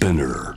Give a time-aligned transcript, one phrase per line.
[0.00, 0.54] Spinner.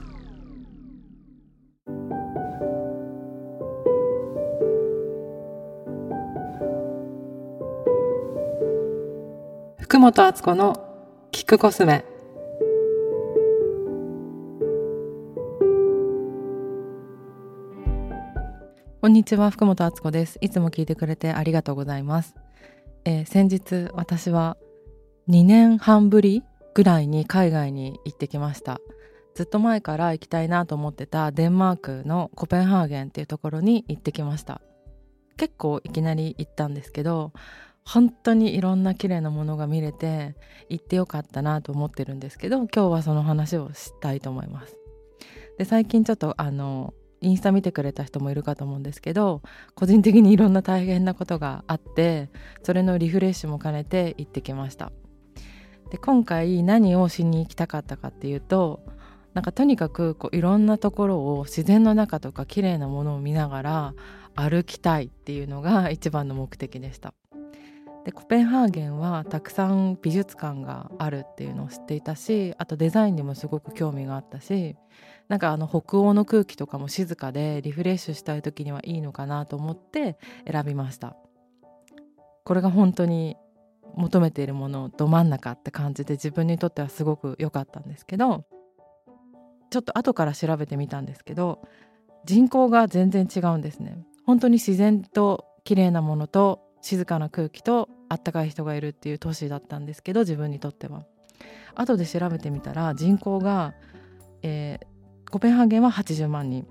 [9.78, 12.06] 福本敦子のキックコスメ
[19.02, 22.34] こんにちは福本敦子ですいつも聞いてくれてありがとうございます、
[23.04, 24.56] えー先日私は
[25.28, 26.42] 2年半ぶり
[26.72, 28.80] ぐらいに海外に行ってきました
[29.34, 34.60] ずっと前から行きたいなと思ってたデンマークのコペンハーゲンっていうところに行ってきました。
[35.36, 37.32] 結構いきなり行ったんですけど
[37.84, 40.36] 本当にいろんな綺麗なものが見れて
[40.68, 44.76] 行ってよかったなと思ってるんですけど今日はその話をしたいと思います。
[45.58, 49.42] で最近ちょっとあのインスタ見てくれた人もいるかと思うんですけど
[49.74, 52.30] 個人的にいろんな大変なことがあって
[52.62, 54.92] それのリフレッシュも兼ねて行ってきました。
[55.90, 58.80] で今回何をしに行きたかったかっていうと
[59.34, 63.94] なんかとにかくこういろんなところを自然の中とか綺麗なものを見ながら
[64.36, 67.14] 歩きたいっていうのが一番の目的でした。
[68.04, 74.76] でコペンハーゲンはたくさん美術館があるっていうのを知っていたしあとデザインにもすごく興味があったし
[75.28, 81.16] なんかあの北欧の空気とかも静かでリフレッシュしたい時にはいいのかなと思って選びました。
[82.44, 83.38] これが本当に
[83.96, 88.44] 求めているものど真ん中って感じで自分にとってはすごく良かったんですけど
[89.74, 91.60] ちょっと後から調べてみたんですけど
[92.24, 93.98] 人口が全然違うんですね。
[94.24, 101.04] 本当に自然と綺麗なものと静かな空気とあったかい人がいるっていう都市だったんですけど自分にとっては。
[101.74, 103.74] 後で調べてみたら人口が、
[104.42, 104.94] えー
[105.34, 106.64] コペンハーゲンは80万人。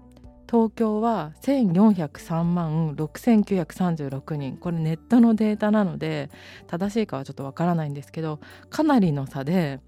[0.54, 4.58] 東京は1403万6936人。
[4.58, 6.30] これネットのデータなので
[6.68, 9.80] 正しいかはちょっとわからないんですけどかなりの差で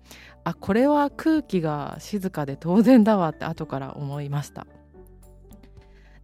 [0.44, 4.66] あこれは空気が静かで当然だわって後から思いました。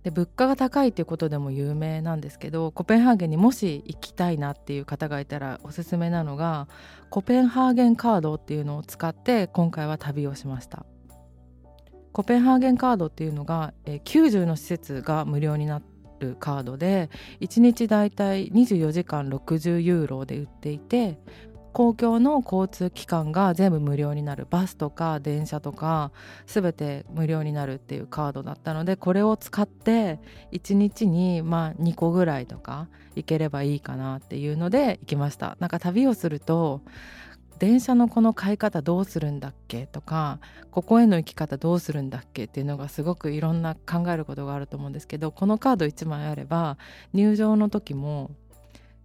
[0.02, 6.68] で物価が高いっていうことでも有名なんですけどコペンハーゲンにもし行きたいなっていう方がいたらおすすめなのが
[7.12, 10.84] コペンハーゲンカードっていうのを使って今回は旅をしました。
[12.14, 15.82] コペンハーゲンカードっていうのが、えー90の施設が無料にな
[16.20, 21.18] るカードで1日だいたい24時間60ユーロで売っていて
[21.74, 26.12] 公共の交通機関が全部無料になるバスとか電車とか
[26.46, 30.20] 全て無料になるっていうカードだったのでこれを使って
[30.52, 35.58] 1日にまあ2個ぐらいとか行ければいいかなっていうので行きました。
[35.60, 36.82] なんか旅をすると
[37.62, 39.86] 電車のこの買い方どうするんだっけ？
[39.86, 40.40] とか
[40.72, 42.46] ここへの行き方どうするんだっけ？
[42.46, 46.80] っていうのがすごくいろんな考えることがあると思うんですけどこのカード1枚あれば
[47.14, 48.32] 入場の時も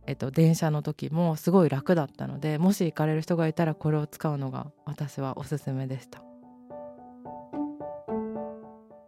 [0.07, 6.23] えっと、電車の時もすごい楽だったのでもし行かれる人がいたらこれを使うのが私はおすすめでした。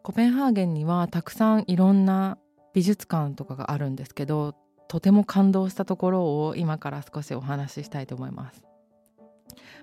[0.03, 2.37] コペンハーゲンにはたくさんいろんな
[2.75, 4.55] 美術館とかがあるんですけど
[4.89, 8.68] とても感動したところを今から少しお話ししたいと思います。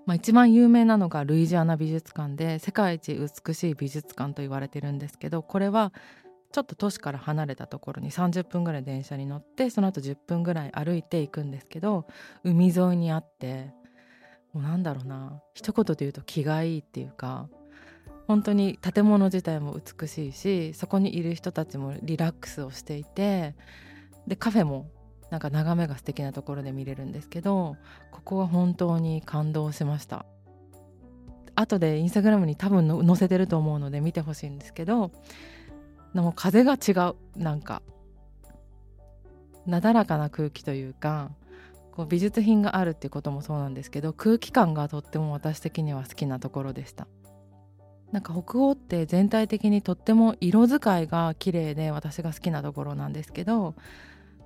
[0.06, 5.94] まあ、一番有名なのがルイジアナ美術館で世界一美しい美術館と言われてるんですけどこれは
[6.52, 12.06] ちょっと都市から離れたところに30分ぐらい電車に乗ってその後10分ぐらい歩いていくんですけど
[12.44, 13.72] 海沿いにあって
[14.54, 17.50] もうなんだろうな一言で言うと気がいいっていうか
[18.28, 23.54] 本当に建物自体も美しいしそこにいる人たちもリラックスをしていて
[24.28, 24.90] でカフェも
[25.30, 27.78] なんか眺めが素敵なところで見れるんですけど
[28.12, 30.26] ここは本当に感動しました。
[31.56, 35.12] 後でインスタグラムに多分載せてると思うので見てほしいんですけど
[36.14, 37.82] でも風が違うなんか
[39.66, 41.32] なだらかな空気というか
[41.94, 47.08] こう美術品があるっていうこともそうなんですけど空気感がとっても私的には好きなところでした。
[48.12, 53.76] なんか北欧って全体的にとっても色使いが綺麗で私が好きなところなんですけど、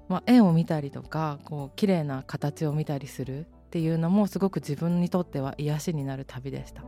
[0.09, 6.83] まあ、絵を見たりとかこう綺麗な形を見たりするっていうのもすごく自分にとっては癒しになる旅でした。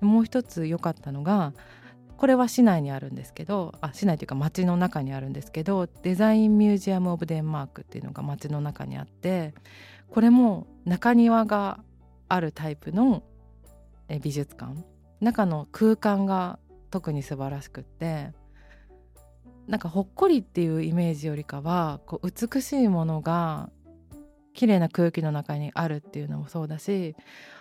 [0.00, 1.54] もう一つ良かったのが
[2.18, 9.54] これは市内にあるんですけどあ市内というか町の中にあるんですけどデザインミュージアム・オブ・デンマークっていうのが町の中にあって
[10.10, 11.80] これも中庭が
[12.28, 13.24] あるタイプの
[14.20, 14.84] 美術館。
[15.20, 16.58] 中の空間が
[16.90, 18.32] 特に素晴らしくって
[19.66, 23.70] なんかほっこりっていうイメージよりかはこう美しいものが
[24.54, 27.16] 綺麗な空気の中にあるっていうのもそうだし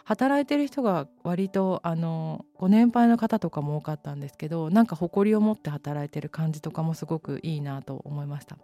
[0.05, 8.57] 働いてる人が割とあのご年配の方とかも多かったんですけどなんか誇りを持って働いてる感じとかもすごくいいなと思いました。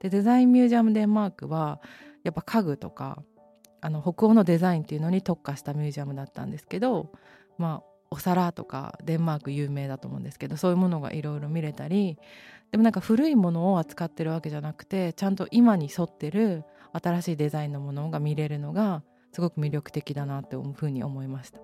[0.00, 1.80] でデザインミュージアムデンマークは
[2.22, 3.22] やっぱ家具とか
[3.82, 7.12] あの北欧のデザインっていうのに特化したミュージアムだったんですけど
[7.58, 12.16] まあお皿とかデンマーク有名だと思うんですけどそういうものがいろいろ見れたり
[12.70, 16.62] でもなんか古いものを扱ってるわけじゃなくてちゃんと今に沿ってる
[16.92, 19.02] 新しいデザインのものが見れるのが
[19.32, 21.58] すごく魅力的だなっていうふうに思いました。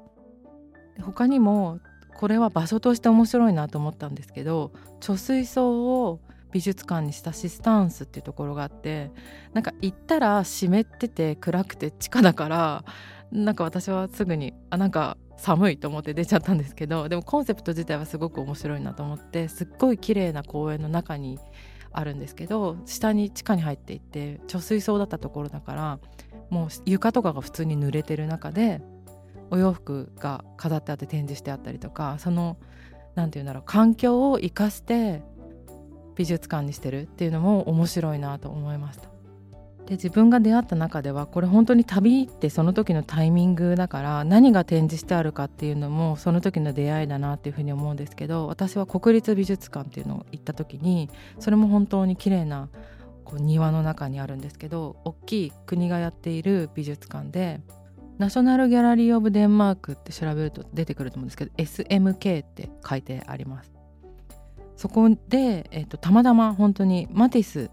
[1.01, 1.79] 他にも
[2.17, 6.21] これは場所として面白いなと思ったんですけど貯水槽を
[6.51, 9.13] 美術館にしたシスタンスっていうところがあって
[9.55, 12.85] なんか行ったら湿ってて暗くて地下だから
[13.33, 21.39] なんか私はすぐにあなんか寒いと思って出ちゃったんですけどでもコンセプト自体はすごく面白いなと思ってすっごい綺麗な公園の中に
[21.93, 25.99] あるんですけど下に地下に入っていって貯水槽だったところだから
[26.51, 28.83] もう床とかが普通に濡れてる中で
[29.51, 32.59] お洋服が飾ってあって展示してあったりとかその
[33.15, 35.23] 何て言うんだろう環境を生かして
[36.17, 39.20] 美術館にしてるっていうのも面白いなと思いました。
[39.91, 51.11] で自分が出会った中ではこれ本当に旅ってその時のタイミングだから何が展示してあるかっていうのもその時の出会いだなっていうふうに思うんですけど私は国立美術館っていうのを行った時に
[51.41, 52.69] それも本当に綺麗な
[53.25, 57.61] こう庭の中にあるんですけど大きい国がやっている美術館で
[58.19, 63.73] ナショナルギャラリー・オブ・デンマークって調べると出てくると思うんですけど SMK って書いてあります。
[64.77, 67.71] そこで、えーとたまたま本当にマティス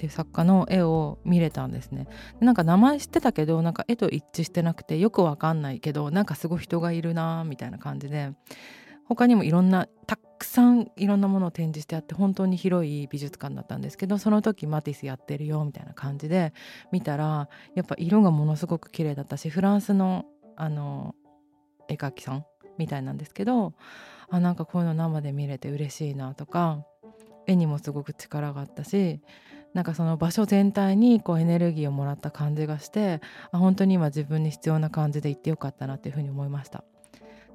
[0.00, 2.06] っていう作家の絵を見れたんですね。
[2.40, 8.32] なんか名前知ってたけどなんか絵と一致してなくてよくわかんないけどなんかすごい人がいるなみたいな感じで
[9.04, 16.54] 他にもいろんなたくさんいろんなものを展示してあって本当に広い美術館だったんですけどその時マティスやってるよみたいな感じで
[16.92, 20.24] 見たらやっぱ色がものすごく綺麗だったしフランスの
[20.56, 21.14] あの
[21.88, 22.46] 絵描きさん
[22.78, 23.74] みたいなんですけど
[24.30, 26.86] あなんかこういうの生で見れて嬉しいなとか
[27.46, 29.20] 絵にもすごく力があったし
[29.74, 33.20] なんかその場所全体にこうエネルギーをもらった感じがして
[33.52, 36.84] あ本当に今自分に必要な感じで行ってよかったなっていうふうに思いました。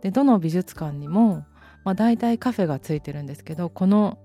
[0.01, 1.45] でどの美術館にも、
[1.83, 4.19] まあ、大体カフェがついてるんですけどこの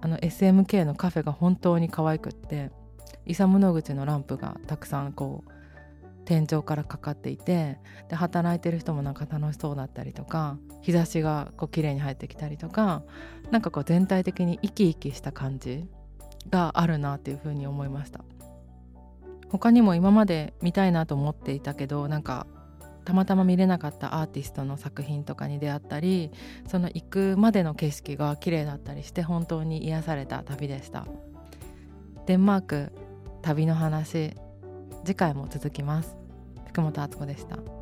[0.00, 2.70] あの SMK のカフェが本当に可愛くって
[3.24, 5.52] イサム・ノグチのランプがたくさんこう
[6.24, 7.78] 天井からかかっていて
[8.08, 13.02] で働いてる人もなんか楽しそうだったりとか日差しがこう綺麗に入ってきたりとか
[13.50, 15.86] なんかこう全体的に生き生きした感じ
[16.50, 18.24] があるなっていうふうに思いました。
[19.50, 22.46] 他にも今まで見たいなと思っていたけどなんか
[23.04, 26.30] たまたま見れなかったアーティストの作品とかに出会ったり
[26.68, 31.06] その行くまでの景色が綺麗だったりして本当に癒された旅でした。
[32.26, 32.92] デンマーク
[33.42, 34.34] 旅の話
[35.04, 36.16] 次回も続きます。
[36.68, 37.81] 福本敦子でした。